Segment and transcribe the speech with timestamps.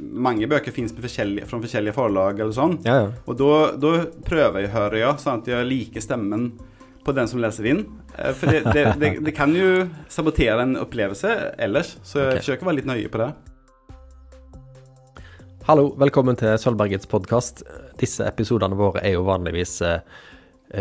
[0.00, 1.08] mange bøker finnes fra
[1.60, 2.78] forskjellige forlag eller sånn.
[2.84, 3.10] Ja, ja.
[3.26, 3.92] Og da
[4.26, 6.50] prøver jeg, å høre, ja, sånn at jeg liker stemmen
[7.06, 7.84] på den som leser inn.
[8.18, 11.32] Eh, For det, det, det, det kan jo sabotere en opplevelse
[11.62, 12.44] ellers, så jeg okay.
[12.44, 13.32] forsøker å være litt nøye på det.
[15.66, 17.64] Hallo, velkommen til Sølvbergets podkast.
[17.98, 20.00] Disse episodene våre er jo vanligvis eh,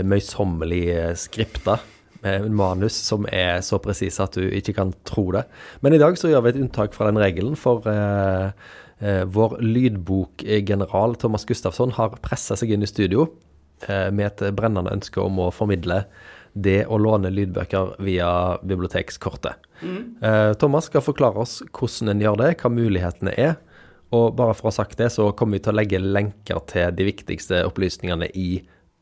[0.06, 1.80] møysommelig skripta,
[2.26, 5.44] med en manus som er så presise at du ikke kan tro det.
[5.86, 8.50] Men i dag så gjør vi et unntak fra den regelen, for eh,
[9.06, 13.28] vår lydbokgeneral Thomas Gustafsson har pressa seg inn i studio
[13.88, 16.04] eh, med et brennende ønske om å formidle
[16.56, 18.30] det å låne lydbøker via
[18.64, 19.60] bibliotekskortet.
[19.84, 23.58] Eh, Thomas skal forklare oss hvordan en gjør det, hva mulighetene er.
[24.16, 26.96] Og bare for å ha sagt det, så kommer vi til å legge lenker til
[26.96, 28.50] de viktigste opplysningene i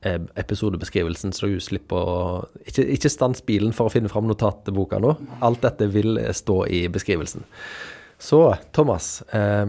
[0.01, 2.20] eh, episodebeskrivelsen, så du slipper å
[2.65, 5.15] Ikke, ikke stans bilen for å finne fram notatboka nå.
[5.45, 7.45] Alt dette vil eh, stå i beskrivelsen.
[8.17, 9.67] Så Thomas, eh,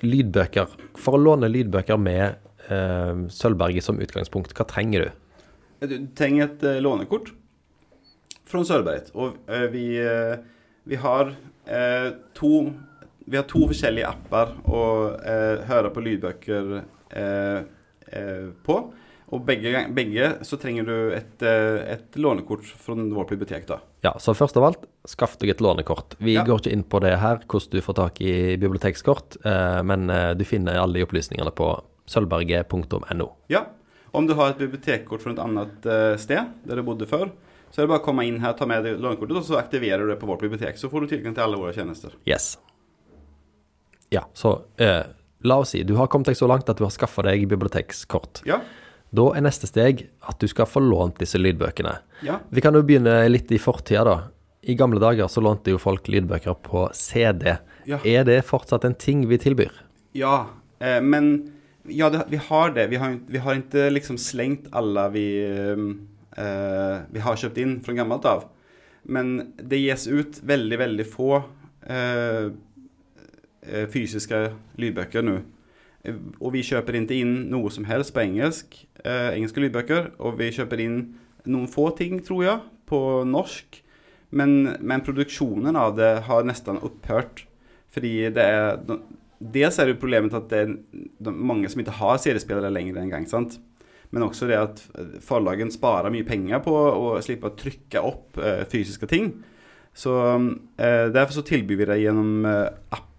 [0.00, 0.72] lydbøker.
[0.96, 2.38] For å låne lydbøker med
[2.72, 5.10] eh, Sølvberget som utgangspunkt, hva trenger du?
[5.90, 7.32] Du trenger et eh, lånekort
[8.48, 9.12] fra Sølvberget.
[9.18, 10.38] Og eh, vi, eh,
[10.88, 11.34] vi har
[11.66, 12.70] eh, to
[13.22, 14.80] Vi har to forskjellige apper å
[15.22, 16.72] eh, høre på lydbøker
[17.14, 17.60] eh,
[18.10, 18.78] eh, på.
[19.32, 23.66] Og begge, begge så trenger du et, eh, et lånekort fra vårt bibliotek.
[23.66, 23.78] da.
[24.04, 26.16] Ja, så først av alt, skaff deg et lånekort.
[26.20, 26.44] Vi Ja.
[26.44, 30.34] går ikke inn på det her, hvordan du får tak i bibliotekskort, eh, men eh,
[30.34, 33.30] du finner alle de opplysningene på sølvberget.no.
[33.48, 33.64] Ja.
[34.12, 37.30] Om du har et bibliotekkort fra et annet sted, der du bodde før,
[37.72, 40.04] så er det bare å komme inn her, ta med deg lånekortet, og så aktiverer
[40.04, 40.76] du det på vårt bibliotek.
[40.76, 42.12] Så får du tilgang til alle våre tjenester.
[42.28, 42.58] Yes.
[44.12, 45.04] Ja, så eh,
[45.42, 48.42] la oss si du har kommet deg så langt at du har skaffa deg bibliotekskort.
[48.44, 48.60] Ja.
[49.12, 51.92] Da er neste steg at du skal få lånt disse lydbøkene.
[52.24, 52.38] Ja.
[52.48, 54.16] Vi kan jo begynne litt i fortida, da.
[54.62, 57.56] I gamle dager så lånte jo folk lydbøker på CD.
[57.88, 57.98] Ja.
[58.06, 59.74] Er det fortsatt en ting vi tilbyr?
[60.16, 60.46] Ja,
[60.78, 61.32] eh, men
[61.84, 62.86] ja, det, vi har det.
[62.92, 67.96] Vi har, vi har ikke liksom slengt alle vi, eh, vi har kjøpt inn fra
[67.98, 68.46] gammelt av.
[69.02, 71.32] Men det ges ut veldig, veldig få
[71.90, 72.52] eh,
[73.92, 74.46] fysiske
[74.78, 75.42] lydbøker lydböcker
[76.04, 76.18] Eh,
[76.54, 80.12] vi kjøper ikke inn noe som helst på engelsk, eh, engelske lydbøker.
[80.18, 80.98] Og vi kjøper inn
[81.46, 83.80] noen få ting, tror jeg, på norsk.
[84.32, 87.46] Men, men produksjonen av det har nesten opphørt.
[87.92, 88.78] Fordi det er
[89.42, 93.24] Dels er det problemet at det er mange som ikke har CD-spillere lenger engang.
[93.26, 93.56] sant?
[94.12, 94.82] Men også det at
[95.24, 99.32] forlagen sparer mye penger på å slippe å trykke opp eh, fysiske ting.
[99.92, 100.12] Så
[100.78, 102.68] eh, Derfor så tilbyr vi det gjennom eh,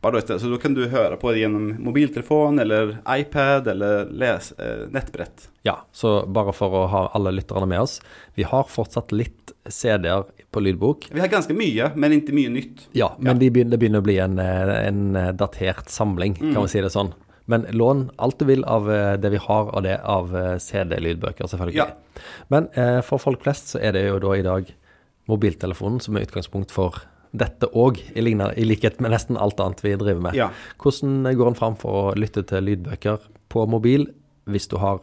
[0.04, 0.22] apper.
[0.28, 4.86] Da, så da kan du høre på det gjennom mobiltelefon eller iPad eller les, eh,
[4.94, 5.50] nettbrett.
[5.64, 8.00] Ja, så bare for å ha alle lytterne med oss.
[8.36, 11.10] Vi har fortsatt litt CD-er på lydbok.
[11.14, 12.88] Vi har ganske mye, men ikke mye nytt.
[12.98, 16.68] Ja, men De begynner, det begynner å bli en, eh, en datert samling, kan vi
[16.68, 17.14] si det sånn.
[17.46, 21.48] Men lån alt du vil av eh, det vi har av det av eh, CD-lydbøker,
[21.48, 21.76] selvfølgelig.
[21.76, 21.90] Ja.
[22.54, 24.70] Men eh, for folk flest så er det jo da i dag
[25.32, 27.02] mobiltelefonen som er utgangspunkt for
[27.34, 30.38] dette òg, i, i likhet med nesten alt annet vi driver med.
[30.38, 30.52] Ja.
[30.82, 34.08] Hvordan går en fram for å lytte til lydbøker på mobil
[34.50, 35.02] hvis du har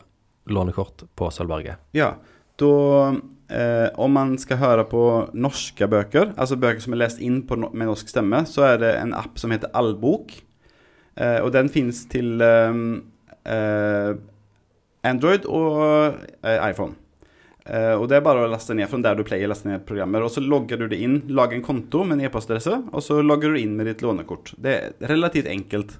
[0.50, 1.82] lånekort på Sølvberget?
[1.96, 2.14] Ja,
[2.60, 2.72] da
[3.50, 5.02] eh, Om man skal høre på
[5.34, 8.94] norske bøker, altså bøker som er lest inn på, med norsk stemme, så er det
[9.00, 10.36] en app som heter Allbok.
[11.16, 12.80] Eh, og den fins til eh,
[13.50, 14.14] eh,
[15.10, 16.99] Android og eh, iPhone.
[17.70, 19.86] Eh, og Det er bare å laste ned fra der du pleier å laste ned
[19.86, 20.24] programmer.
[20.26, 23.54] og Så logger du det inn, Lag en konto med en e-postadresse, og så logger
[23.54, 24.54] du inn med ditt lånekort.
[24.58, 25.98] Det er relativt enkelt.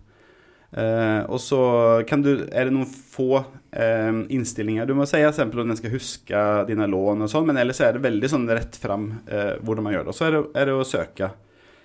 [0.70, 1.60] Uh, og så
[2.06, 5.40] kan du, er det noen få uh, innstillinger du må si, f.eks.
[5.42, 8.78] om den skal huske dine lån og sånn, men ellers er det veldig sånn rett
[8.78, 10.12] fram uh, hvordan man gjør det.
[10.14, 11.32] Og så er det, er det å søke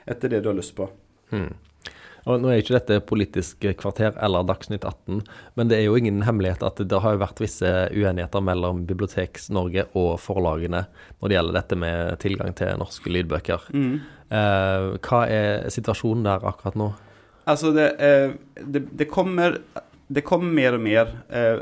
[0.05, 0.85] etter det du har lyst på.
[2.25, 5.21] Og Nå er ikke dette Politisk kvarter eller Dagsnytt 18,
[5.57, 10.15] men det er jo ingen hemmelighet at det har vært visse uenigheter mellom Biblioteks-Norge og
[10.23, 10.87] forlagene
[11.19, 13.67] når det gjelder dette med tilgang til norske lydbøker.
[13.69, 16.89] Eh, hva er situasjonen der akkurat nå?
[17.45, 19.59] Altså, det, eh, det, det kommer
[20.07, 21.59] Det kommer mer og mer eh,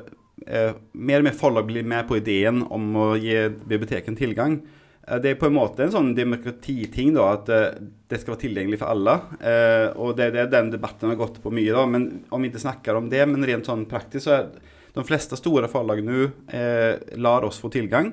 [0.47, 4.61] eh, Mer og mer forlag blir med på ideen om å gi biblioteken tilgang.
[5.07, 7.79] Eh, Det er på en måte en sånn demokratiting, da, at eh,
[8.09, 9.17] det skal være tilgjengelig for alle.
[9.39, 11.85] Eh, og det, det er den debatten har gått på mye, da.
[11.89, 14.47] Men om vi ikke snakker om det, men rent sånn praktisk, så er
[14.93, 18.11] de fleste store forlag nå eh, lar oss få tilgang.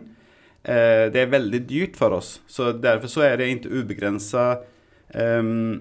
[0.62, 4.46] Eh, det er veldig dyrt for oss, så derfor så er det ikke ubegrensa
[5.16, 5.78] ehm,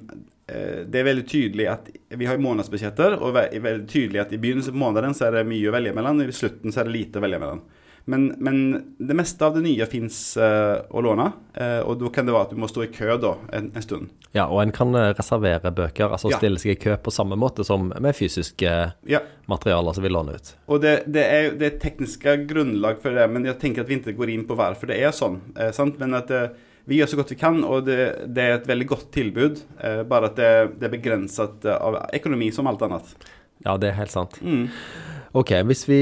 [0.48, 1.90] eh, det er veldig tydelig at
[2.20, 5.50] vi har månedsbudsjetter, og er veldig tydelig at i begynnelsen på måneden så er det
[5.52, 7.64] mye å velge mellom, i slutten så er det lite å velge mellom.
[8.06, 8.60] Men, men
[8.98, 11.28] det meste av det nye fins uh, å låne,
[11.60, 13.86] uh, og da kan det være at du må stå i kø da, en, en
[13.86, 14.10] stund.
[14.34, 16.38] Ja, og en kan eh, reservere bøker, altså Ja.
[16.38, 18.74] stille seg i kø på samme måte som med fysiske
[19.10, 20.52] Ja, materialer som vi låner ut.
[20.70, 23.98] og det, det er det er tekniske grunnlag for det, men jeg tenker at vi
[23.98, 25.40] ikke går inn på hvorfor det er sånn.
[25.58, 25.98] Eh, sant?
[25.98, 26.52] Men at eh,
[26.86, 27.98] vi gjør så godt vi kan, og det,
[28.34, 29.64] det er et veldig godt tilbud.
[29.82, 33.10] Eh, bare at det, det er begrenset eh, av økonomi som alt annet.
[33.66, 34.38] Ja, det er helt sant.
[34.46, 34.70] Mm.
[35.42, 36.02] Ok, hvis vi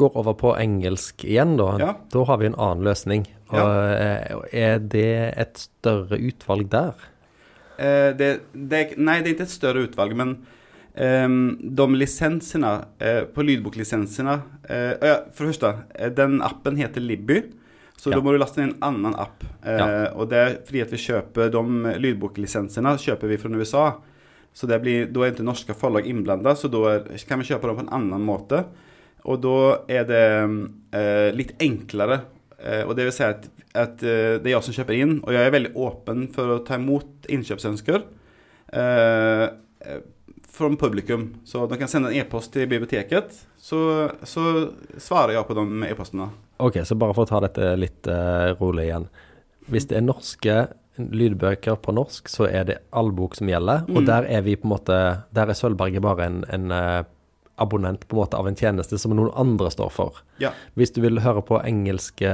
[0.00, 1.68] går over på engelsk igjen, da.
[1.80, 1.90] Ja.
[2.12, 3.26] Da har vi en annen løsning.
[3.50, 3.58] Og
[3.96, 5.08] eh, Er det
[5.42, 6.94] et større utvalg der?
[7.80, 10.34] Eh, det, det, nei, det er ikke et større utvalg, men
[10.94, 11.26] eh,
[11.80, 14.36] de lisensene eh, på lydboklisensene
[14.68, 17.42] eh, For det første, eh, den appen heter Libby.
[18.00, 18.16] Så Ja.
[18.16, 19.42] da må du laste inn en annen app.
[19.64, 19.88] Eh, Ja.
[20.16, 23.88] Og det er fordi at vi kjøper de lydboklisensene kjøper vi fra USA.
[24.56, 26.98] Så blir, da er ikke norske forlag innblanda, så da
[27.28, 28.64] kan vi kjøpe dem på en annen måte.
[29.28, 29.54] Og da
[29.92, 30.22] er det
[30.96, 32.22] eh, litt enklere.
[32.60, 35.32] Eh, og det vil si at, at eh, det er jeg som kjøper inn, og
[35.36, 38.02] jeg er veldig åpen for å ta imot innkjøpsønsker
[38.72, 39.44] eh,
[39.86, 40.00] eh,
[40.50, 41.28] fra publikum.
[41.44, 43.80] Så de kan sende en e-post til biblioteket, så,
[44.26, 44.44] så
[45.00, 46.30] svarer jeg på de e-postene.
[46.60, 49.06] Ok, så bare for å ta dette litt eh, rolig igjen.
[49.70, 50.56] Hvis det er norske
[51.00, 53.86] lydbøker på norsk, så er det all bok som gjelder.
[53.88, 54.06] Og Mm.
[54.10, 54.96] der er vi på en måte
[55.32, 57.04] Der er Sølvberget bare en, en eh,
[57.60, 60.20] abonnent på en måte av en tjeneste som noen andre står for.
[60.42, 60.50] Ja.
[60.78, 62.30] Hvis du vil høre på engelske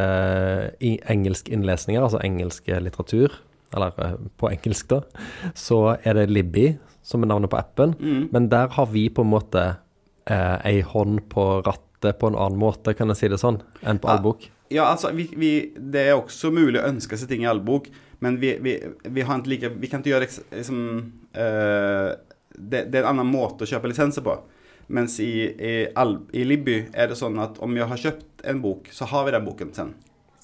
[0.81, 3.35] engelsk innlesninger, altså engelsk litteratur,
[3.75, 5.03] eller eh, på engelsk, da,
[5.59, 6.69] så er det Libby
[7.07, 7.95] som er navnet på appen.
[8.01, 8.29] Mm.
[8.35, 9.65] Men der har vi på en måte
[10.27, 13.99] eh, ei hånd på rattet på en annen måte, kan jeg si det sånn, enn
[14.03, 14.17] på Ja.
[14.19, 14.51] allbok.
[14.69, 17.87] Ja, altså, vi, vi, det er også mulig å ønske seg ting i Albok,
[18.19, 18.73] men vi, vi,
[19.15, 20.81] vi, har ikke like, vi kan ikke gjøre liksom,
[21.39, 22.09] eh,
[22.59, 24.35] det, det er en annen måte å kjøpe lisenser på.
[24.87, 25.77] Mens i, i,
[26.33, 29.35] i Libby er det sånn at om jeg har kjøpt en bok, så har vi
[29.35, 29.95] den boken sen.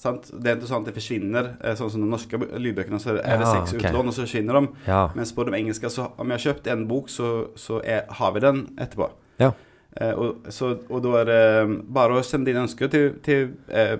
[0.03, 0.27] Sant?
[0.33, 3.19] Det er ikke sånn at det forsvinner, eh, sånn som de norske lydbøkene, så er
[3.21, 3.87] det Ja, seks okay.
[3.87, 4.67] utlån, og så forsvinner de.
[4.89, 5.03] Ja.
[5.15, 8.33] Mens på de engelske, så om jeg har kjøpt en bok, så, så er, har
[8.35, 9.09] vi den etterpå.
[9.39, 9.53] Ja.
[10.01, 13.95] Eh, og, så, og da er det bare å sende dine ønsker til, til, eh,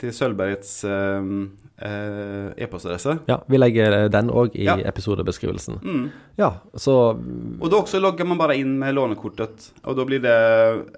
[0.00, 3.18] til Sølvbergets eh, eh, e-postadresse.
[3.28, 4.76] ja, vi legger den òg i Ja.
[4.76, 5.80] episodebeskrivelsen.
[5.82, 6.10] Mm.
[6.36, 7.16] Ja, så
[7.60, 9.70] Og da også logger man bare inn med lånekortet.
[9.84, 10.36] Og da blir det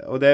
[0.09, 0.33] Og det,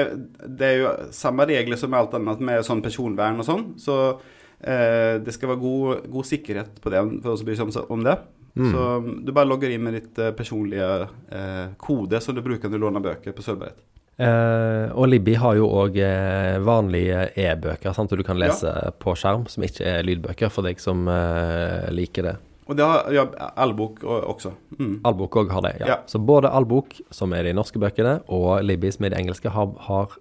[0.57, 3.77] det er jo samme regler som med alt annet med sånn personvern og sånn.
[3.77, 4.19] Så
[4.61, 7.85] eh, det skal være god, god sikkerhet på det for oss som bryr seg om,
[7.99, 8.17] om det.
[8.57, 8.71] Mm.
[8.73, 12.79] Så du bare logger inn med ditt eh, personlige eh, kode som du bruker når
[12.79, 13.77] du låner bøker på Sølvberget.
[14.19, 19.47] Eh, Og Libby har jo òg eh, vanlige e-bøker, som du kan lese på skjerm,
[19.49, 22.35] som ikke er lydbøker, for deg som eh, liker det.
[22.69, 23.23] Og det har ja,
[23.57, 24.51] Allbok o- også.
[24.77, 24.99] Mm.
[25.09, 25.87] Allbok òg har det, ja.
[25.87, 25.97] Ja.
[26.05, 29.71] Så både Allbok, som er de norske bøkene, og Libby, som er de engelske, har,
[29.87, 30.13] har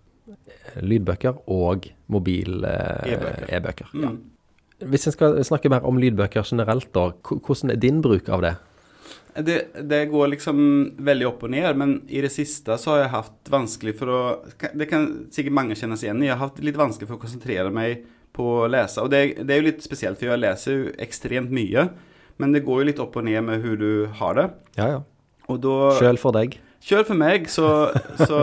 [0.80, 3.12] lydbøker og mobil-e-bøker.
[3.12, 3.52] E-bøker.
[3.56, 4.08] e-bøker, ja.
[4.14, 4.18] Mm.
[4.92, 8.52] Hvis en skal snakke mer om lydbøker generelt, da, hvordan er din bruk av det?
[9.38, 10.60] Det, det går liksom
[11.06, 14.20] veldig opp og ned, men i det siste så har jeg hatt vanskelig for å
[14.74, 16.30] Det kan sikkert mange kjenne seg igjen i.
[16.30, 19.02] Jeg har hatt litt vanskelig for å konsentrere meg på å lese.
[19.04, 21.88] Og det, det er jo litt spesielt, for jeg leser jo ekstremt mye.
[22.38, 24.48] Men det går jo litt opp og ned med hvordan du har det.
[24.78, 25.04] Ja, ja.
[25.48, 26.58] Og da Sjøl for deg?
[26.84, 27.68] Sjøl for meg, så,
[28.20, 28.38] så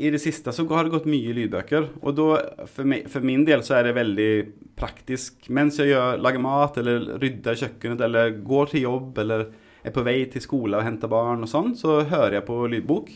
[0.00, 1.88] I det siste så har det gått mye lydbøker.
[2.00, 2.28] Og da,
[2.64, 4.30] for, meg, for min del, så er det veldig
[4.78, 5.50] praktisk.
[5.52, 9.44] Mens jeg gjør, lager mat, eller rydder kjøkkenet, eller går til jobb, eller
[9.82, 13.12] er på vei til skole og henter barn og sånn, så hører jeg på lydbok.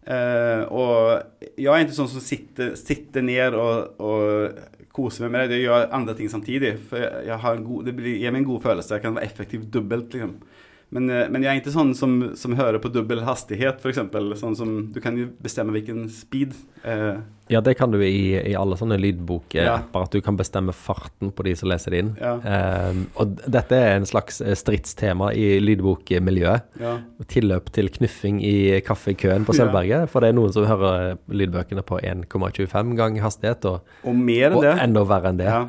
[0.00, 5.52] Eh, og jeg er ikke sånn som sitter, sitter ned og, og koser meg med
[5.52, 5.60] det.
[5.60, 6.72] Jeg gjør andre ting samtidig.
[6.90, 8.96] For jeg, jeg god, det blir, gir meg en god følelse.
[8.96, 10.34] Jeg kan være effektiv dobbelt, liksom.
[10.92, 14.00] Men, eh, men jeg er ikke sånn som, som hører på dobbel hastighet, f.eks.
[14.40, 16.56] Sånn som Du kan jo bestemme hvilken speed.
[16.82, 17.20] Eh,
[17.50, 19.76] Ja, det kan du i, i alle sånne lydboker, Ja.
[19.94, 22.10] at du kan bestemme farten på de som leser det inn.
[22.20, 22.36] Ja.
[22.42, 26.62] Eh, og dette er en slags eh, stridstema i lydbokmiljøet.
[26.80, 26.96] ja.
[27.30, 29.54] Tilløp til knuffing i kaffekøen på.
[29.54, 30.08] Sølvberget.
[30.10, 34.56] For det er noen som hører lydbøkene på 1,25 gang hastighet, og, Og mer enn
[34.58, 34.76] og det.
[34.82, 35.46] enda verre enn det.
[35.46, 35.66] Ja.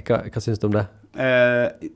[0.00, 0.86] Hva, hva syns du om det?
[1.16, 1.88] Eh,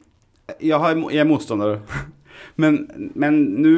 [0.61, 1.79] jeg, har, jeg er motstander.
[2.61, 2.83] Men,
[3.15, 3.75] men nå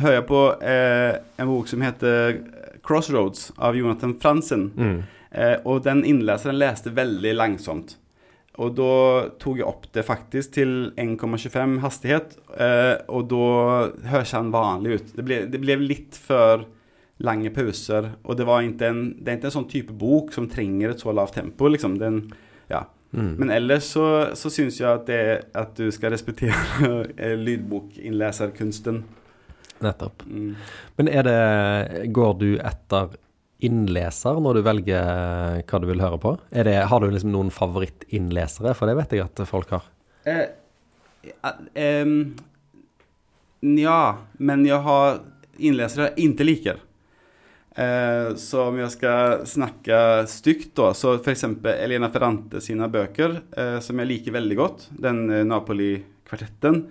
[0.00, 2.40] hører jeg på eh, en bok som heter
[2.84, 4.70] Crossroads av Jonathan Franzen.
[4.76, 4.96] Mm.
[5.34, 7.96] Eh, og den innleseren leste veldig langsomt.
[8.62, 8.92] Og da
[9.42, 13.48] tok jeg opp det faktisk til 1,25 hastighet, eh, og da
[14.12, 15.12] høres han vanlig ut.
[15.16, 16.68] Det ble, det ble litt for
[17.24, 18.46] lange pauser, og det,
[18.86, 21.98] en, det er ikke en sånn type bok som trenger et så lavt tempo, liksom.
[21.98, 22.40] Det er ja.
[23.14, 23.34] Mm.
[23.38, 25.20] Men ellers så, så syns jeg at, det,
[25.54, 26.54] at du skal respektere
[27.16, 29.04] eh, lydbokinnleserkunsten.
[29.84, 30.24] Nettopp.
[30.26, 30.54] Mm.
[30.98, 33.14] Men er det Går du etter
[33.64, 36.34] innleser når du velger hva du vil høre på?
[36.50, 38.74] Det, har du liksom noen favorittinnlesere?
[38.76, 39.86] For det vet jeg at folk har.
[40.28, 40.42] Eh,
[41.22, 42.34] eh, ehm,
[43.78, 44.00] ja,
[44.36, 45.22] men jeg har
[45.58, 46.82] innlesere jeg ikke liker.
[47.74, 49.96] Eh, så om jeg skal snakke
[50.30, 51.46] stygt, da, så f.eks.
[51.74, 56.84] Elena Ferrante sine bøker, eh, som jeg liker veldig godt, den eh, Napoli-kvartetten,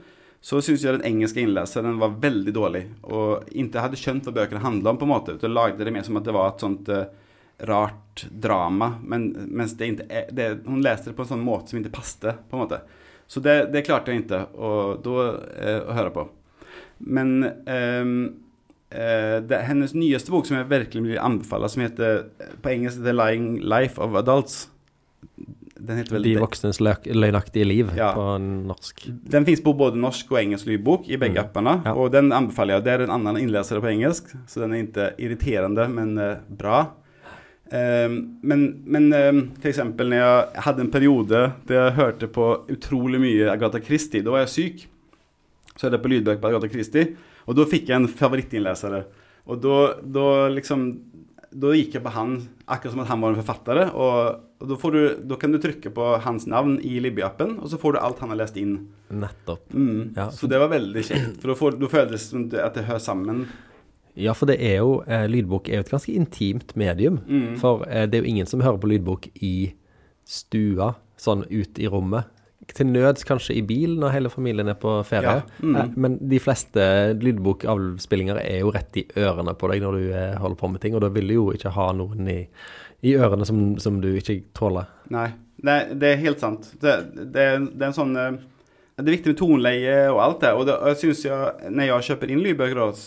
[0.44, 2.84] så syns jeg den engelske innleseren var veldig dårlig.
[3.08, 5.38] Og ikke hadde skjønt hva bøkene handla om, på en måte.
[5.40, 7.06] og lagde det mer som at det var et sånt eh,
[7.70, 8.98] rart drama.
[9.08, 11.96] Men mens det ikke er, det, Hun leste det på en sånn måte som ikke
[11.96, 12.82] passte, på en måte.
[13.28, 16.28] Så det, det klarte jeg ikke å, da, eh, å høre på.
[17.08, 18.43] Men ehm, eh,
[19.50, 22.24] det, hennes nyeste bok som jeg virkelig vil anbefale, som heter
[22.62, 24.70] på engelsk The Lying Life of Adults
[25.84, 28.14] Den heter vel De voksnes løk- løgnaktige liv Ja.
[28.16, 29.02] på norsk.
[29.34, 31.44] Den fins på både norsk og engelsk lydbok i begge Mm.
[31.44, 31.74] appene.
[31.86, 31.94] Ja.
[31.98, 32.84] Og den anbefaler jeg.
[32.86, 36.92] Det er en annen innleser på engelsk, så den er ikke irriterende, men eh, bra.
[37.74, 43.48] Um, men, men um, når jeg hadde en periode der jeg hørte på utrolig mye
[43.50, 44.84] Agatha Christie, da var jeg syk.
[45.76, 47.16] Så hørte jeg på lydbøker på Agatha Christie,
[47.48, 49.02] og da fikk jeg en favorittinnleser.
[49.52, 50.86] Og da, da liksom
[51.54, 53.82] Da gikk jeg på han akkurat som at han var en forfatter.
[53.92, 57.70] Og, og da, får du, da kan du trykke på hans navn i Libby-appen, og
[57.70, 58.72] så får du alt han har lest inn.
[59.14, 59.68] Nettopp.
[59.76, 60.16] Mm.
[60.16, 60.32] Ja.
[60.34, 63.04] Så det var veldig kjekt, for da, får, da føles det som at det hører
[63.04, 63.44] sammen.
[64.18, 67.22] Ja, for det er jo eh, Lydbok er jo et ganske intimt medium.
[67.28, 67.56] Mm.
[67.62, 69.74] For eh, det er jo ingen som hører på lydbok i
[70.26, 72.33] stua, sånn ut i rommet.
[72.72, 75.42] Til nøds kanskje i bil når hele familien er på ferie.
[75.42, 75.76] Ja, mm.
[75.76, 76.86] Eh, Men de fleste
[77.20, 80.96] lydbokavspillinger er jo rett i ørene på deg når du eh, holder på med ting,
[80.96, 82.40] og da vil du jo ikke ha noen i,
[83.04, 84.90] i ørene som, som du ikke tåler.
[85.14, 85.30] Nei,
[85.60, 86.72] det, det er helt sant.
[86.80, 88.42] Det, det, det er en sånn eh,
[88.98, 90.54] Det er viktig med toneleie og alt det.
[90.54, 93.02] Og, det, og jeg syns jeg, når jeg kjøper inn lydbøker,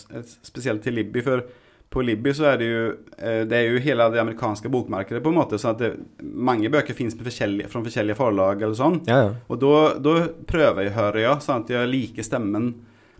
[0.45, 1.47] spesielt til Libby For
[1.89, 2.81] på Libby så er det jo
[3.17, 5.59] eh, Det er jo hele det amerikanske bokmarkedet, på en måte.
[5.61, 9.01] Så det, mange bøker fins fra forskjellige forlag eller sånn.
[9.07, 9.31] Ja, ja.
[9.47, 10.17] Og da,
[10.49, 12.73] prøver jeg, hører jeg, sånn at jeg liker stemmen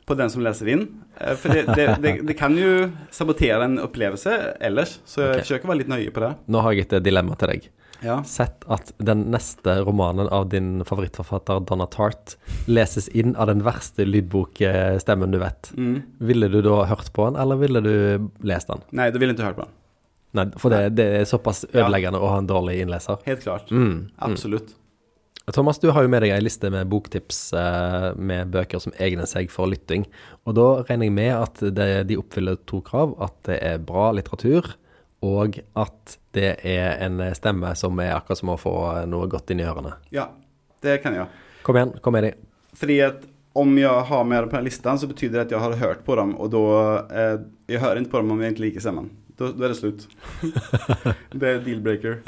[0.07, 0.85] på den som leser inn.
[1.19, 5.47] Eh, For det, det, det, det kan jo sabotere en opplevelse ellers, så jeg okay.
[5.47, 6.35] forsøker å være litt nøye på det.
[6.51, 7.71] Nå har jeg et dilemma til deg.
[8.05, 8.19] Ja.
[8.27, 12.35] Sett at den neste romanen av din favorittforfatter Donna Tart
[12.69, 15.71] leses inn av den verste lydbokstemmen du vet.
[15.77, 16.01] Mm.
[16.29, 18.85] Ville du da hørt på den, eller ville du lest den?
[18.91, 19.75] Nei, da ville jeg ikke hørt på den.
[20.37, 23.21] Nei, for det, det er såpass ødeleggende å ha en dårlig innleser.
[23.25, 23.71] Helt klart.
[23.71, 24.03] Mm, mm.
[24.27, 24.75] Absolutt.
[25.55, 29.29] Thomas, du har jo med deg ei liste med boktips eh, med bøker som egner
[29.29, 30.03] seg for lytting.
[30.43, 33.15] Og da regner jeg med at det, de oppfyller to krav.
[33.23, 34.73] At det er bra litteratur,
[35.25, 38.75] og at det er en stemme som er akkurat som å få
[39.09, 39.95] noe godt inn i ørene.
[40.13, 40.29] Ja,
[40.85, 41.25] det kan jeg.
[41.65, 42.33] Kom igjen, kom med de.
[42.77, 43.23] Fordi at
[43.57, 46.03] om jeg har med dem på den listan så betyder det at jeg har hørt
[46.05, 46.65] på dem, og da
[47.09, 49.09] eh, Jeg hører ikke på dem om jeg ikke liker stemmen.
[49.37, 50.05] Da, da er det slutt.
[51.41, 52.19] det er deal-breaker.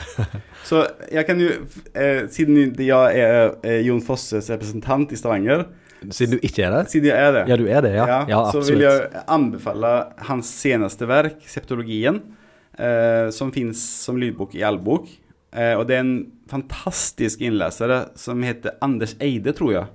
[0.65, 1.47] Så jeg kan jo
[1.93, 5.67] eh, Siden jeg er eh, Jon Fosses representant i Stavanger,
[6.15, 6.83] Siden du ikke er det?
[6.93, 8.05] siden jeg er det Ja, du er det, ja.
[8.29, 8.69] Ja, så absolutt.
[8.71, 9.89] vil jeg anbefale
[10.29, 12.21] hans seneste verk, 'Septologien',
[13.35, 15.09] som fins som lydbok i allbok.
[15.51, 16.17] Eh, og det er en
[16.49, 19.87] fantastisk innlesere som heter Anders Eide, tror jeg.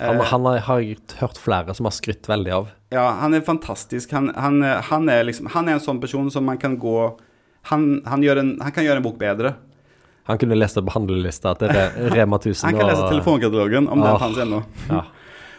[0.00, 2.72] Han, Eh, han har, jeg hørt flere som har skrytt veldig av.
[2.94, 4.10] Ja, han er fantastisk.
[4.12, 7.14] Han, han, han, er liksom, han er en sånn person som man kan gå
[7.70, 9.54] Han, han, gjør en, han kan gjøre en bok bedre.
[10.28, 11.70] Han kunne lest opp handlelista til
[12.12, 12.66] Rema 1000.
[12.66, 14.58] Han kan lese telefonkatalogen, om den fantes ennå.
[14.90, 15.00] Ja.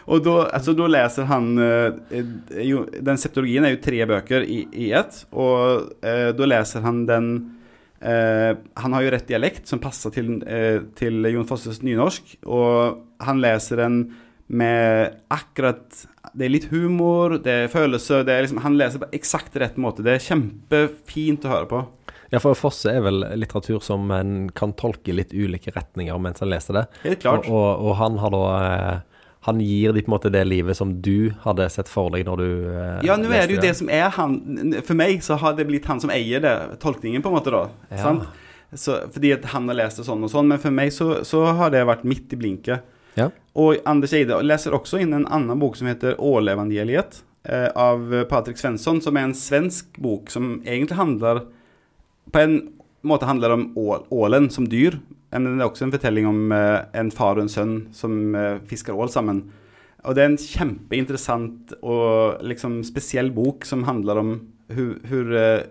[0.06, 4.44] Og da, altså, da leser han eh, eh, jo, Den septologien er jo tre bøker
[4.46, 7.32] i, i ett, og eh, da leser han den
[7.98, 13.02] eh, Han har jo rett dialekt som passer til, eh, til Jon Fosses nynorsk, og
[13.26, 13.98] han leser den
[14.46, 19.10] med akkurat Det er litt humor, det er følelser det er liksom, Han leser på
[19.16, 20.04] eksakt rett måte.
[20.06, 21.82] Det er kjempefint å høre på.
[22.30, 26.52] ja, for Fosse er vel litteratur som en kan tolke litt ulike retninger mens han
[26.54, 26.86] leser det.
[27.02, 27.50] Helt klart.
[27.50, 29.15] Og, og, og han har da eh,
[29.46, 32.40] Han gir de på en måte det livet som du hadde sett for deg når
[32.40, 34.40] du eh, Ja, nå er det jo det som er han
[34.82, 37.62] For meg så har det blitt han som eier det, tolkningen, på en måte, da.
[37.92, 38.02] Ja.
[38.02, 38.26] Sant?
[38.74, 41.70] Så, fordi han har lest det sånn og sånn, men for meg så, så har
[41.70, 42.82] det vært midt i blinket.
[43.16, 43.30] Ja.
[43.56, 48.58] Og Anders Eide leser også inn en annen bok som heter Ålevangeliet, eh, av Patrik
[48.58, 51.46] Svensson, som er en svensk bok som egentlig handler
[52.34, 52.58] På en
[53.06, 54.98] måte handler om ål, ålen som dyr,
[55.38, 58.60] men det er også en fortelling om eh, en far og en sønn som eh,
[58.68, 59.42] fisker ål sammen.
[60.06, 64.32] Og det er en kjempeinteressant og liksom spesiell bok som handler om
[64.72, 65.66] hvor, hvor eh,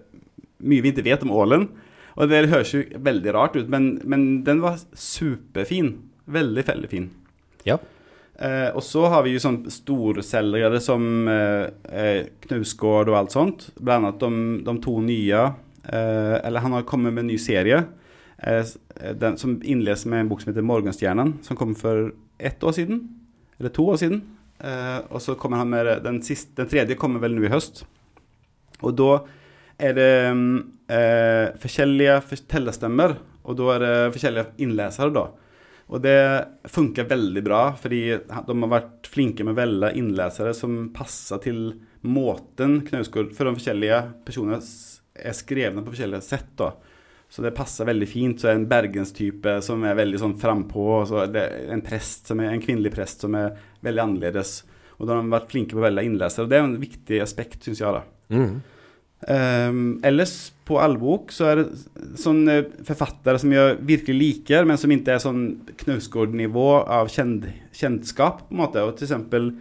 [0.65, 1.67] mye vi ikke vet om ålen.
[2.15, 5.97] Og det høres jo veldig rart ut, men, men den var superfin.
[6.31, 7.09] Veldig, veldig fin.
[7.67, 7.77] Ja.
[8.35, 13.69] Eh, og så har vi jo sånn storselgere som eh, eh, Knausgård og alt sånt.
[13.79, 15.45] Blant annet de, de to nye
[15.87, 17.83] Eh, eller han har kommet med en ny serie
[18.37, 18.65] eh, eh,
[18.95, 23.01] den, som innledes med en bok som heter 'Morgenstjernen', som kom for ett år siden.
[23.59, 24.21] Eller to år siden.
[24.59, 27.83] Eh, og så kommer han med den, siste, den tredje kommer vel nå i høst.
[28.81, 29.11] Og da
[29.79, 35.27] er det mm, eh, forskjellige fortellerstemmer, og da er det forskjellige innlesere, da.
[35.85, 36.17] Og det
[36.71, 41.59] funker veldig bra, fordi de har vært flinke med å velge innlesere som passer til
[42.05, 44.57] måten Knausgård For de forskjellige personene
[45.15, 46.71] er skrevne på forskjellige sett, da.
[47.35, 48.39] Så det passer veldig fint.
[48.39, 51.01] Så er det en bergenstype som er veldig sånn frampå.
[51.09, 54.61] så en prest som er en kvinnelig prest som er veldig annerledes.
[54.95, 56.45] Og da har de vært flinke på å velge innlesere.
[56.45, 57.91] Og det er en viktig aspekt, syns jeg.
[57.91, 58.05] da.
[58.31, 58.55] Mm.
[59.25, 64.91] Um, ellers på allbok så er det sånne forfattere som jeg virkelig liker, men som
[64.93, 65.45] ikke er sånn
[65.81, 68.83] Knausgård-nivå av kjend, kjentskap, på en måte.
[68.85, 69.51] Og til eksempel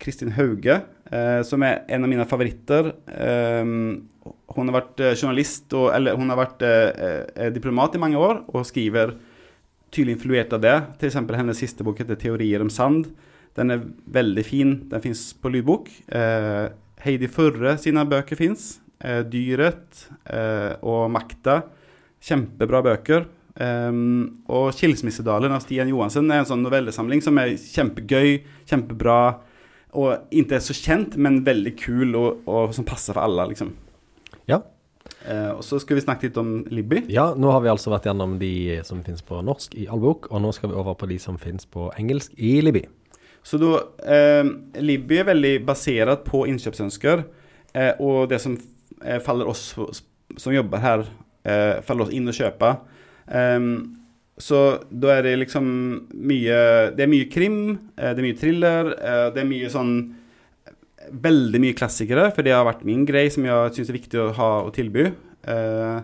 [0.00, 0.80] Kristin Hauge,
[1.12, 2.94] uh, som er en av mine favoritter.
[3.12, 4.08] Ehm,
[4.58, 8.20] hun har vært eh, journalist, og, eller hun har vært eh, eh, diplomat i mange
[8.20, 9.14] år, og skriver
[9.94, 10.76] tydelig influert av det.
[11.08, 13.08] Eksempel hennes siste bok heter 'Teorier om sand'.
[13.56, 14.74] Den er veldig fin.
[14.90, 15.88] Den fins på lydbok.
[16.14, 16.68] Eh,
[17.02, 18.78] Heidi Furre sine bøker fins.
[19.00, 21.62] Eh, 'Dyret' eh, og 'Makta'.
[22.20, 23.26] Kjempebra bøker.
[23.58, 29.40] Um, og 'Skilsmissedalen' av Stian Johansen er en sånn novellesamling som er kjempegøy, kjempebra,
[29.98, 33.72] og ikke er så kjent, men veldig kul, og, og som passer for alle, liksom.
[34.48, 34.62] Ja.
[35.28, 37.04] Eh, og så skal vi snakke litt om Libby.
[37.12, 40.42] ja, nå har vi altså vært gjennom de som finnes på norsk i allbok, og
[40.44, 42.86] nå skal vi over på de som finnes på engelsk i Libby.
[43.42, 44.44] Så da, eh,
[44.80, 47.24] Libby er veldig basert på innkjøpsønsker,
[47.74, 48.58] eh, og det som
[49.04, 49.74] eh, faller oss
[50.36, 51.06] som jobber her,
[51.44, 52.76] eh, faller oss inn å kjøpe.
[54.38, 54.58] Så
[54.90, 55.66] da er det liksom
[56.14, 56.58] mye
[56.94, 59.94] Det er mye krim, eh, det er mye thriller, eh, det er mye sånn
[61.12, 64.32] Veldig mye klassikere, for det har vært min greie som jeg syns er viktig å
[64.36, 65.08] ha og tilby.
[65.48, 66.02] Uh,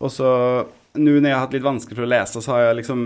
[0.00, 0.30] og så
[0.98, 3.04] nå når jeg har hatt litt vanskelig for å lese, så har jeg liksom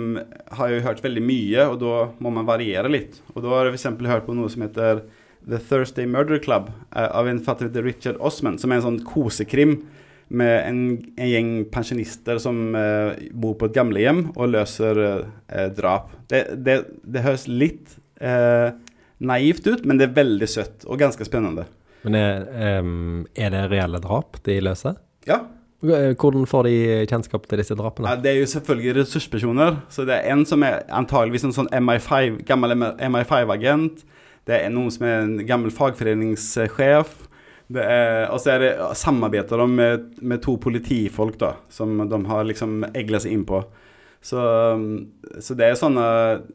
[0.56, 3.18] har jeg hørt veldig mye, og da må man variere litt.
[3.34, 4.06] Og da har jeg f.eks.
[4.08, 5.02] hørt på noe som heter
[5.44, 9.02] The Thursday Murder Club uh, av en fatter heter Richard Osman, som er en sånn
[9.04, 9.82] kosekrim
[10.34, 10.78] med en,
[11.20, 15.04] en gjeng pensjonister som uh, bor på et gamlehjem og løser
[15.76, 16.14] drap.
[16.32, 17.98] Det, det, det høres litt
[19.20, 21.66] naivt ut, men det er veldig søtt og ganske spennende.
[22.04, 22.48] Men er,
[23.38, 24.98] er det reelle drap de løser?
[25.28, 25.42] Ja,
[25.84, 26.76] Hvordan får de
[27.10, 28.08] kjennskap til disse drapene?
[28.08, 29.76] Ja, det er jo selvfølgelig ressurspersoner.
[29.92, 34.04] Så det er en som er antageligvis en sånn MI5, gammel MI5-agent.
[34.48, 37.12] Det er noen som er en gammel fagforeningssjef.
[37.74, 37.84] Det
[38.28, 42.84] og så er det, samarbeider de med, med to politifolk da, som de har liksom
[42.92, 43.60] egla seg inn på.
[44.24, 44.84] Så, um,
[45.36, 46.04] så det er sånne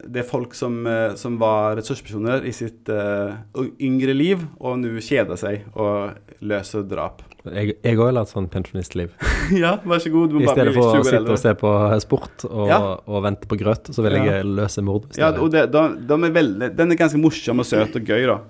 [0.02, 3.36] Det er folk som, eh, som var ressurspersoner i sitt uh,
[3.78, 7.22] yngre liv, og nå kjeder seg og løser drap.
[7.46, 9.14] Jeg òg har hatt sånn pensjonistliv.
[9.62, 10.34] ja, vær så god.
[10.42, 11.70] I stedet for å sitte og se på
[12.02, 12.80] sport og, Ja.
[13.06, 14.24] og vente på grøt, så vil Ja.
[14.34, 15.06] jeg løse mord.
[15.16, 18.26] Ja, og det, de, de er veldig, den er ganske morsom og søt og gøy,
[18.34, 18.40] da.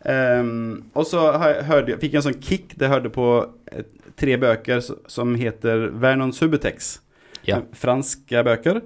[0.00, 1.26] Um, og så
[1.68, 3.26] hørte, fikk jeg en sånn kick da jeg hørte på
[3.74, 3.82] eh,
[4.16, 4.80] tre bøker
[5.10, 7.00] som heter Vernon Subutex.
[7.48, 7.62] Ja.
[7.76, 8.82] Franske bøker.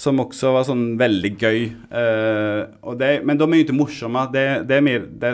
[0.00, 1.64] Som også var sånn veldig gøy.
[1.90, 4.22] Uh, det, men de er jo ikke morsomme.
[4.32, 5.32] Det, det er mer Det,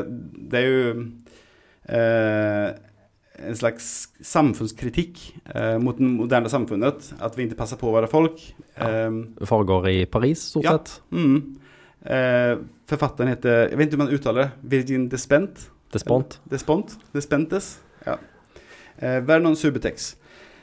[0.59, 1.05] er jo
[1.93, 2.71] uh,
[3.47, 3.91] en slags
[4.25, 5.21] samfunnskritikk
[5.53, 7.13] uh, mot det moderne samfunnet.
[7.21, 8.41] At vi ikke passer på å være folk.
[8.77, 9.09] Ja.
[9.13, 10.77] Det foregår i Paris, stort Ja.
[10.77, 10.99] sett.
[11.15, 11.57] Mm.
[12.87, 14.51] Forfatteren heter Jeg vet ikke om man uttaler det.
[14.75, 15.65] Virgin Despent?
[15.95, 16.37] Despont.
[16.51, 16.93] Despont?
[17.15, 17.79] Despentes?
[18.05, 18.19] Ja.
[19.27, 20.13] Vernon Subutex.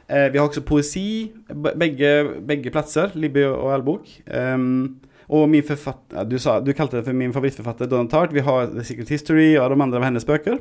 [0.08, 1.32] Eh, vi har også poesi.
[1.54, 2.12] Begge,
[2.48, 4.10] begge plasser, Libby og Elbok.
[4.28, 5.00] Um,
[5.34, 8.34] og min forfatter du, sa, du kalte det for min favorittforfatter, Donald Tart.
[8.36, 10.60] Vi har The Secret History og de andre av hennes bøker.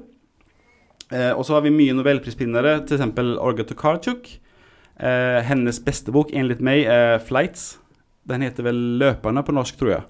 [1.13, 4.31] Eh, og så har vi mye nobelprispinnere, til eksempel Olga Tokarczuk.
[5.03, 7.79] Eh, hennes beste bok, enligt meg, er 'Flights'.
[8.29, 10.03] Den heter vel 'Løperne' på norsk, tror jeg.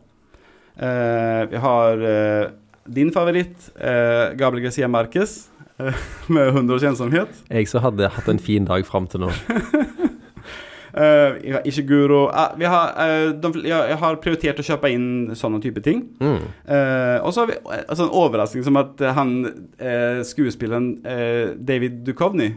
[0.76, 2.50] Eh, vi har eh,
[2.84, 5.48] din favoritt, eh, Gabriel Garcia Marquez,
[6.34, 7.42] med 100 års ensomhet.
[7.50, 9.30] Jeg som hadde hatt en fin dag fram til nå.
[10.92, 15.32] Uh, ikke Guro Ishiguro ah, vi har, uh, de, jeg, har prioritert å kjøpe inn
[15.38, 16.04] sånne type ting.
[16.20, 16.42] Mm.
[16.66, 19.32] Eh, og så har vi en sånn en overraskning som at eh, han
[19.78, 22.52] eh, skuespilleren eh, David Dukovny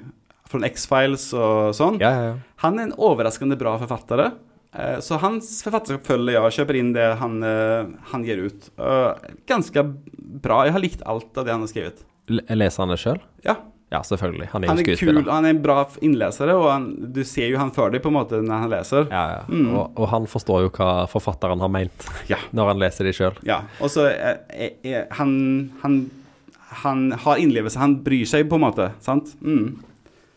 [0.50, 2.36] fra X-Files og sånn, Ja, ja, ja.
[2.62, 4.28] han er en overraskende bra forfatter.
[4.76, 8.70] Eh, så hans forfatterskap følger jeg og kjøper inn det han, eh, han gir ut.
[8.78, 9.84] Eh, ganske
[10.44, 10.66] bra.
[10.66, 12.04] Jeg har likt alt av det han har skrevet.
[12.28, 13.20] Leser han det sjøl?
[13.46, 13.58] Ja.
[13.94, 14.48] Ja, selvfølgelig.
[14.52, 15.22] Han er Han jo er skuespiller.
[15.24, 18.10] kul, han er en bra innleser, og han, du ser jo han før deg på
[18.10, 19.06] en måte når han leser.
[19.14, 19.42] Ja, ja.
[19.48, 19.68] Mm.
[19.78, 22.40] Og, og han forstår jo hva forfatteren har meint Ja.
[22.52, 23.38] når han leser det sjøl.
[23.46, 25.36] Ja, og så eh, eh, eh, han,
[25.84, 26.00] han,
[26.82, 29.36] han har innlevelse, han bryr seg på en måte, sant?
[29.42, 29.78] Mm.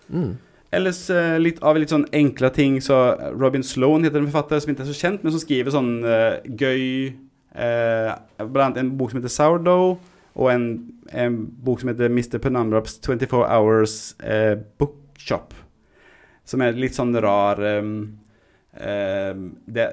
[0.08, 0.36] Mm.
[0.72, 1.00] ellers
[1.40, 4.92] litt av litt sånn enkle ting, så Robin Sloan heter en forfatter som ikke er
[4.92, 7.12] så kjent, men som skriver sånn uh, gøy
[7.56, 8.12] uh,
[8.44, 9.98] Blant annet en bok som heter Sourdough,
[10.38, 10.66] og en,
[11.10, 12.38] en bok som heter Mr.
[12.42, 15.54] Penumbraps 24 Hours eh, Bookshop.
[16.46, 17.94] Som er litt sånn rar um,
[18.72, 19.88] um, det,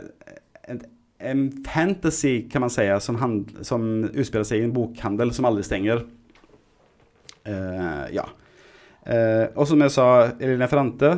[0.69, 0.81] en,
[1.19, 5.65] en fantasy, kan man si, som, hand, som utspiller seg i en bokhandel som aldri
[5.65, 6.05] stenger.
[7.45, 8.27] Uh, ja.
[9.05, 10.05] Uh, og som jeg sa,
[10.41, 11.11] Elina Ferrante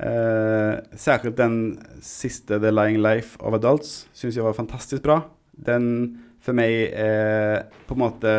[0.00, 1.56] uh, Særskilt den
[2.04, 5.22] siste, 'The Lying Life of Adults', syns jeg var fantastisk bra.
[5.52, 8.34] Den for meg er på en måte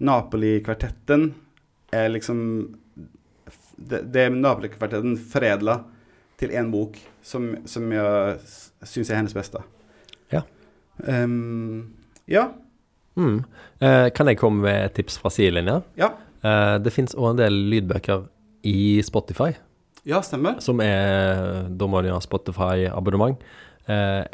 [0.00, 1.32] Napoli-kvartetten
[1.92, 2.40] er liksom
[3.78, 5.78] Det, det er Napoli-kvartetten foredla
[6.38, 8.38] til én bok som, som jeg
[8.86, 9.60] syns er hennes beste.
[10.34, 10.42] Ja.
[11.02, 11.94] Um,
[12.30, 12.48] ja.
[13.18, 13.40] Mm.
[13.82, 15.80] Eh, kan jeg komme med et tips fra sidelinja?
[15.98, 16.12] Ja.
[16.42, 18.26] Eh, det fins òg en del lydbøker
[18.66, 19.52] i Spotify,
[20.06, 20.60] Ja, stemmer.
[20.62, 23.38] som er Da må du ha Spotify-abonnement.
[23.86, 24.24] Eh,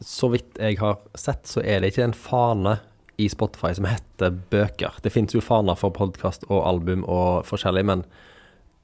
[0.00, 2.78] så vidt jeg har sett, så er det ikke en fane
[3.20, 4.96] i Spotify som heter bøker.
[5.04, 8.04] Det fins jo faner for podkast og album og forskjellig, men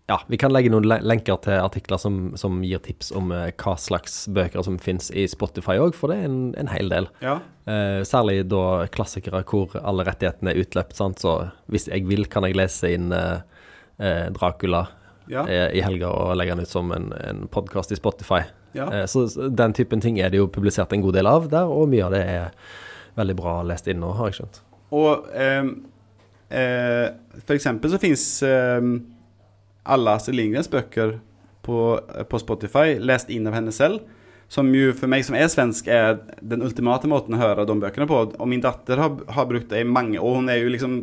[0.07, 3.73] ja, vi kan legge noen lenker til artikler som, som gir tips om eh, hva
[3.81, 7.09] slags bøker som fins i Spotify òg, for det er en, en hel del.
[7.25, 7.41] Ja.
[7.67, 10.95] Eh, særlig da klassikere hvor alle rettighetene er utløpt.
[10.95, 11.25] Sant?
[11.25, 11.33] Så
[11.67, 13.41] hvis jeg vil, kan jeg lese inn eh,
[13.99, 14.85] eh, Dracula
[15.27, 15.43] Ja.
[15.51, 18.45] eh, i helga og legge den ut som en, en podkast i Spotify.
[18.79, 18.87] ja.
[19.01, 21.67] Eh, så så den typen ting er det jo publisert en god del av der,
[21.67, 22.53] og mye av det er
[23.17, 24.61] veldig bra lest inn nå, har jeg skjønt.
[24.97, 25.71] Og eh,
[26.55, 27.07] eh,
[27.43, 28.91] for eksempel så fins eh,
[29.87, 31.19] alle Astrid Lindgrens bøker
[31.67, 31.81] på,
[32.31, 34.05] på Spotify lest inn av henne selv.
[34.49, 38.07] Som jo for meg som er svensk, er den ultimate måten å høre de bøkene
[38.07, 38.21] på.
[38.39, 40.37] Og min datter har, har brukt det i mange år.
[40.39, 41.01] Hun er jo liksom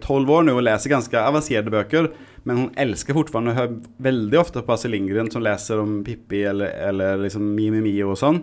[0.00, 2.08] tolv år nå og leser ganske avanserte bøker.
[2.48, 6.46] Men hun elsker fortfarande å høre veldig ofte på Astrid Lindgren som leser om Pippi
[6.48, 8.40] eller, eller liksom Mimimi og sånn.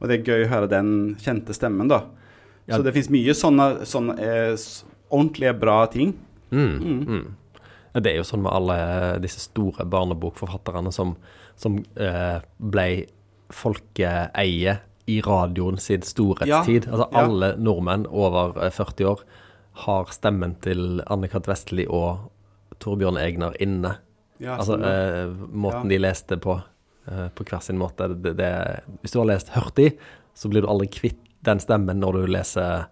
[0.00, 2.04] Og det er gøy å høre den kjente stemmen, da.
[2.66, 2.76] Ja.
[2.76, 4.66] Så det fins mye sånne, sånne eh,
[5.10, 6.14] ordentlige bra ting.
[6.50, 7.24] Mm, mm.
[7.92, 8.76] Ja, Det er jo sånn med alle
[9.22, 11.16] disse store barnebokforfatterne som,
[11.58, 12.88] som eh, ble
[13.50, 14.76] folkeeie
[15.10, 16.86] i radioen sin storhetstid.
[16.86, 19.24] Ja, Altså alle nordmenn over eh, 40 år
[19.86, 21.48] har stemmen til Anne-Kat.
[21.50, 22.30] Vestli og
[22.82, 23.96] Torbjørn Egner inne.
[24.40, 26.60] Ja, altså sånn, eh, måten de leste på,
[27.10, 28.08] eh, på hver sin måte.
[28.14, 28.52] Det, det,
[29.02, 29.92] hvis du har lest Hurtig,
[30.34, 32.86] så blir du aldri kvitt den stemmen når du leser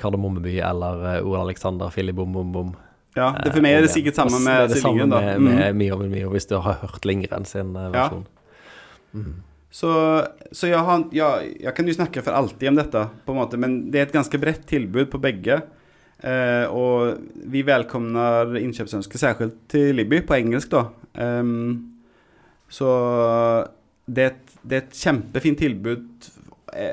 [0.00, 2.74] Kardemommeby eller uh, Ole Alexander, Filibom Bom Bom.
[3.16, 5.20] Ja, det for meg er det Eh, sikkert samme med Astrid Lindgren, da.
[5.36, 5.44] Mm.
[5.48, 8.26] med Mio Mio, hvis du har hørt Lindgren sin versjon.
[8.26, 9.16] Ja.
[9.16, 9.36] versjon.
[9.76, 9.90] Så,
[10.52, 13.58] så jeg, har, jeg, jeg kan jo snakke for alltid om dette, på en måte,
[13.60, 15.58] men det er et ganske bredt tilbud på begge.
[16.24, 17.18] Eh, og
[17.52, 20.86] vi velkomner innkjøpsønsker særskilt til Libby, på engelsk, da.
[21.20, 21.92] Um,
[22.72, 22.88] så
[24.08, 26.35] det er, et, det er et kjempefint tilbud, eh,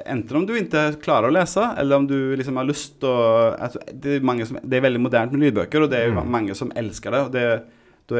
[0.05, 3.13] enten om du ikke klarer å lese, eller om du liksom har lyst å
[3.57, 6.29] altså, det, er som, det er veldig modernt med lydbøker, og det er jo Mm.
[6.31, 7.19] mange som elsker det.
[7.27, 7.63] og det,
[8.07, 8.15] Da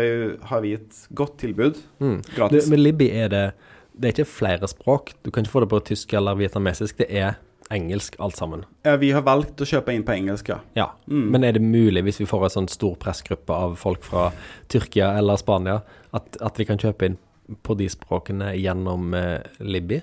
[0.48, 2.22] har vi et godt tilbud, Mm.
[2.36, 2.66] gratis.
[2.66, 3.54] Du, med Libby er det
[4.00, 5.14] Det er ikke flere språk.
[5.24, 6.98] Du kan ikke få det på tysk eller vietnamesisk.
[6.98, 7.36] Det er
[7.70, 8.64] engelsk alt sammen.
[8.84, 10.60] Ja, vi har valgt å kjøpe inn på engelsk, ja.
[10.76, 10.88] Ja.
[11.08, 11.30] Mm.
[11.30, 14.32] Men er det mulig, hvis vi får en sånn stor pressgruppe av folk fra
[14.68, 17.18] Tyrkia eller Spania, at, at vi kan kjøpe inn
[17.62, 20.02] på de språkene gjennom eh, Libby?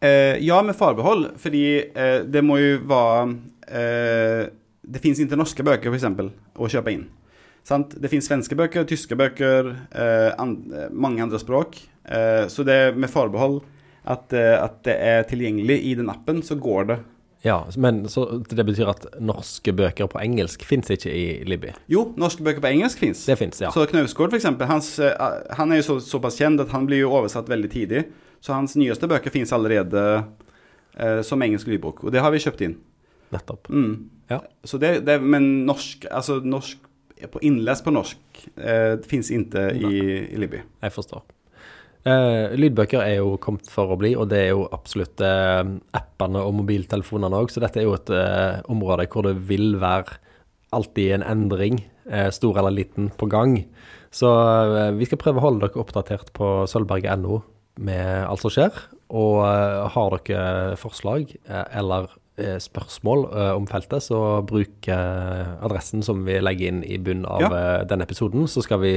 [0.00, 3.24] Eh, ja, med forbehold, fordi eh, det må jo være
[3.68, 4.46] eh,
[4.80, 6.06] Det fins ikke norske bøker, f.eks.,
[6.56, 7.02] å kjøpe inn.
[7.68, 7.92] Sant?
[8.00, 9.68] Det fins svenske bøker, tyske bøker,
[10.40, 11.76] an eh, mange andre språk.
[12.08, 13.60] Eh, så det er med forbehold
[14.08, 16.96] at, at det er tilgjengelig i den appen, så går det.
[17.44, 21.74] Ja, men så det betyr at norske bøker på engelsk fins ikke i Libby?
[21.92, 23.26] Jo, norske bøker på engelsk fins.
[23.28, 23.36] Ja.
[23.36, 24.90] Så Knausgård, f.eks., hans,
[25.60, 28.04] han er jo så, såpass kjent at han blir jo oversatt veldig tidlig.
[28.40, 30.04] Så hans nyeste bøker fins allerede
[30.96, 32.78] eh, som engelsk lydbok, og det har vi kjøpt inn.
[33.30, 33.68] Nettopp.
[33.70, 34.08] Mm.
[34.30, 34.40] Ja.
[34.64, 36.86] Så det, det, men norsk, altså norsk
[37.30, 39.92] på innlest på norsk eh, fins ikke i,
[40.32, 40.62] i Libby.
[40.80, 41.26] Jeg forstår.
[42.08, 45.60] Eh, lydbøker er jo kommet for å bli, og det er jo absolutt eh,
[45.96, 50.16] appene og mobiltelefonene òg, så dette er jo et eh, område hvor det vil være
[50.72, 53.58] alltid en endring, eh, stor eller liten, på gang.
[54.14, 57.42] Så eh, vi skal prøve å holde dere oppdatert på sølvberget.no
[57.80, 58.76] med alt som skjer.
[59.10, 63.24] Og eh, har dere forslag eh, eller eh, spørsmål
[63.56, 67.64] om feltet, så bruk adressen som vi legger inn i bunnen av Ja.
[67.90, 68.94] denne episoden, så skal vi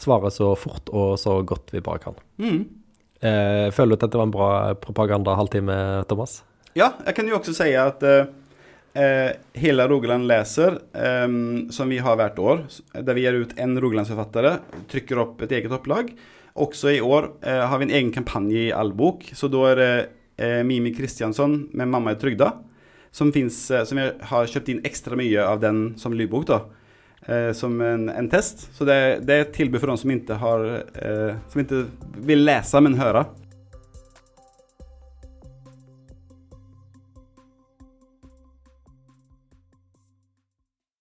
[0.00, 2.14] svare så fort og så godt vi bare kan.
[2.40, 2.60] Mm.
[3.20, 5.74] Føler du at dette var en bra propaganda-halvtime,
[6.08, 6.38] Thomas?
[6.78, 11.26] Ja, jeg kan jo også si at eh, Hele Rogaland leser, eh,
[11.74, 12.62] som vi har hvert år,
[12.96, 16.14] der vi gir ut en rogalandsforfatter, trykker opp et eget opplag.
[16.58, 19.92] Også i år eh, har vi en egen kampanje i Allbok, så da er det
[20.40, 22.52] eh, Mimi Kristiansson med 'Mamma er trygda',
[23.10, 26.62] som, finnes, eh, som jeg har kjøpt inn ekstra mye av den som lydbok, da.
[27.26, 28.68] Eh, som en, en, test.
[28.74, 31.84] Så det, det, er et tilbud for de som ikke, har, eh, som ikke
[32.26, 33.26] vil lese, men høre.